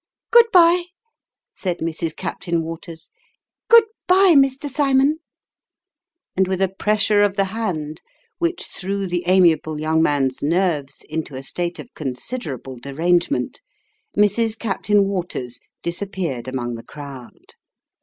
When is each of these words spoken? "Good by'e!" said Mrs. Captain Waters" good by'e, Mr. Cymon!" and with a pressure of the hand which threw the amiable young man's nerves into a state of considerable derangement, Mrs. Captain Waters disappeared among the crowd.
"Good 0.33 0.47
by'e!" 0.51 0.85
said 1.53 1.77
Mrs. 1.77 2.15
Captain 2.15 2.63
Waters" 2.63 3.11
good 3.69 3.83
by'e, 4.07 4.33
Mr. 4.33 4.67
Cymon!" 4.67 5.19
and 6.35 6.47
with 6.47 6.59
a 6.59 6.69
pressure 6.69 7.21
of 7.21 7.35
the 7.35 7.43
hand 7.53 8.01
which 8.39 8.65
threw 8.65 9.05
the 9.05 9.23
amiable 9.27 9.79
young 9.79 10.01
man's 10.01 10.41
nerves 10.41 11.05
into 11.07 11.35
a 11.35 11.43
state 11.43 11.77
of 11.77 11.93
considerable 11.93 12.79
derangement, 12.79 13.61
Mrs. 14.17 14.57
Captain 14.57 15.07
Waters 15.07 15.59
disappeared 15.83 16.47
among 16.47 16.73
the 16.73 16.83
crowd. 16.83 17.53